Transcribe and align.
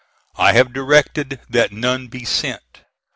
I 0.35 0.53
have 0.53 0.73
directed 0.73 1.41
that 1.47 1.71
none 1.71 2.07
be 2.07 2.25
sent. 2.25 2.81